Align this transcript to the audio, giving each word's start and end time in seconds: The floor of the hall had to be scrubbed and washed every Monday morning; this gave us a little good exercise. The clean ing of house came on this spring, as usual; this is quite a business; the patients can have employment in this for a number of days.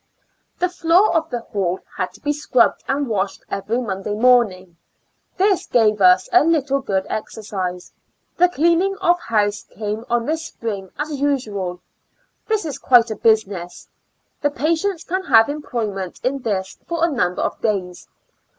The 0.57 0.67
floor 0.67 1.15
of 1.15 1.29
the 1.29 1.41
hall 1.41 1.79
had 1.95 2.11
to 2.13 2.21
be 2.21 2.33
scrubbed 2.33 2.83
and 2.87 3.07
washed 3.07 3.43
every 3.51 3.77
Monday 3.77 4.15
morning; 4.15 4.77
this 5.37 5.67
gave 5.67 6.01
us 6.01 6.27
a 6.33 6.43
little 6.43 6.79
good 6.81 7.05
exercise. 7.07 7.93
The 8.37 8.49
clean 8.49 8.81
ing 8.81 8.97
of 8.97 9.19
house 9.19 9.61
came 9.61 10.03
on 10.09 10.25
this 10.25 10.43
spring, 10.43 10.89
as 10.97 11.21
usual; 11.21 11.81
this 12.47 12.65
is 12.65 12.79
quite 12.79 13.11
a 13.11 13.15
business; 13.15 13.89
the 14.41 14.49
patients 14.49 15.03
can 15.03 15.25
have 15.25 15.49
employment 15.49 16.19
in 16.23 16.39
this 16.39 16.79
for 16.87 17.05
a 17.05 17.11
number 17.11 17.43
of 17.43 17.61
days. 17.61 18.07